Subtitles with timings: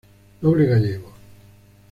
[0.41, 1.13] Noble gallego.